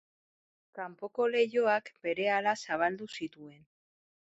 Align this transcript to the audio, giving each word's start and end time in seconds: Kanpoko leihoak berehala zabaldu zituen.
Kanpoko 0.77 1.29
leihoak 1.35 1.95
berehala 2.09 2.57
zabaldu 2.67 3.15
zituen. 3.21 3.67